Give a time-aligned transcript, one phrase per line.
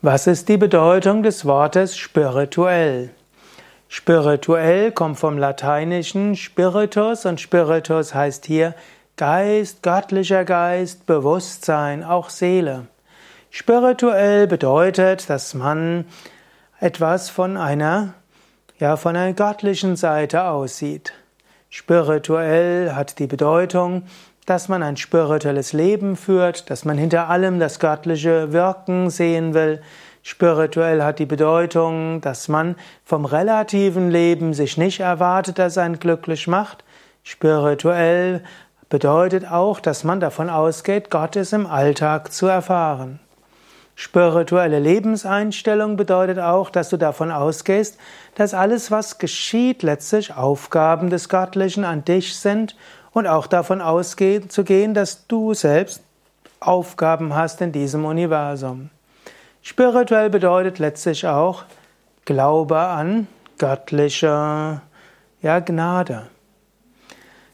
[0.00, 3.10] Was ist die Bedeutung des Wortes spirituell?
[3.88, 8.76] Spirituell kommt vom lateinischen Spiritus und Spiritus heißt hier
[9.16, 12.86] Geist, göttlicher Geist, Bewusstsein, auch Seele.
[13.50, 16.04] Spirituell bedeutet, dass man
[16.78, 18.14] etwas von einer,
[18.78, 21.12] ja, von einer göttlichen Seite aussieht.
[21.70, 24.04] Spirituell hat die Bedeutung,
[24.48, 29.82] dass man ein spirituelles Leben führt, dass man hinter allem das göttliche Wirken sehen will.
[30.22, 36.46] Spirituell hat die Bedeutung, dass man vom relativen Leben sich nicht erwartet, dass ein glücklich
[36.46, 36.82] macht.
[37.24, 38.42] Spirituell
[38.88, 43.20] bedeutet auch, dass man davon ausgeht, Gott ist im Alltag zu erfahren.
[43.96, 47.98] Spirituelle Lebenseinstellung bedeutet auch, dass du davon ausgehst,
[48.36, 52.76] dass alles, was geschieht, letztlich Aufgaben des Göttlichen an dich sind
[53.18, 56.02] und auch davon auszugehen, dass du selbst
[56.60, 58.90] Aufgaben hast in diesem Universum.
[59.62, 61.64] Spirituell bedeutet letztlich auch
[62.24, 63.26] Glaube an
[63.58, 64.80] göttliche
[65.42, 66.28] ja, Gnade.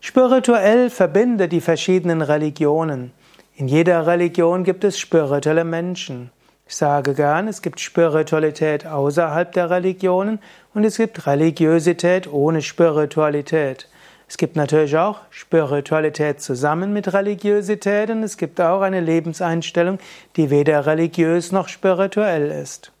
[0.00, 3.12] Spirituell verbinde die verschiedenen Religionen.
[3.54, 6.30] In jeder Religion gibt es spirituelle Menschen.
[6.66, 10.38] Ich sage gern, es gibt Spiritualität außerhalb der Religionen
[10.72, 13.88] und es gibt Religiosität ohne Spiritualität.
[14.30, 19.98] Es gibt natürlich auch Spiritualität zusammen mit Religiosität und es gibt auch eine Lebenseinstellung,
[20.36, 22.92] die weder religiös noch spirituell ist.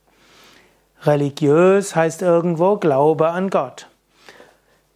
[1.02, 3.86] Religiös heißt irgendwo Glaube an Gott.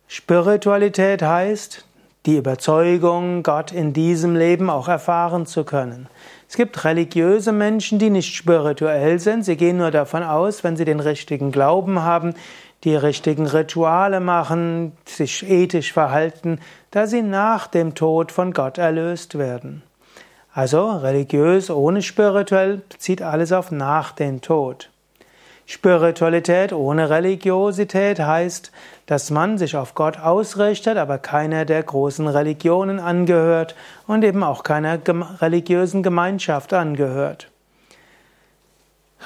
[0.08, 1.84] Spiritualität heißt
[2.27, 6.08] die Überzeugung, Gott in diesem Leben auch erfahren zu können.
[6.48, 9.44] Es gibt religiöse Menschen, die nicht spirituell sind.
[9.44, 12.34] Sie gehen nur davon aus, wenn sie den richtigen Glauben haben,
[12.82, 19.38] die richtigen Rituale machen, sich ethisch verhalten, dass sie nach dem Tod von Gott erlöst
[19.38, 19.82] werden.
[20.52, 24.90] Also religiös ohne spirituell zieht alles auf nach dem Tod.
[25.66, 28.70] Spiritualität ohne Religiosität heißt,
[29.06, 33.74] dass man sich auf Gott ausrichtet, aber keiner der großen Religionen angehört
[34.06, 34.98] und eben auch keiner
[35.40, 37.48] religiösen Gemeinschaft angehört.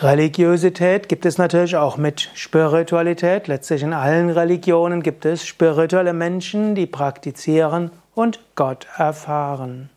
[0.00, 3.48] Religiosität gibt es natürlich auch mit Spiritualität.
[3.48, 9.90] Letztlich in allen Religionen gibt es spirituelle Menschen, die praktizieren und Gott erfahren.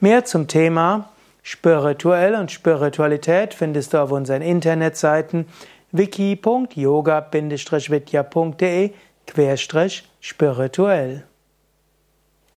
[0.00, 1.08] Mehr zum Thema
[1.42, 5.46] Spirituell und Spiritualität findest du auf unseren Internetseiten
[5.92, 8.92] wiki.yoga-vidya.de
[10.20, 11.24] spirituell.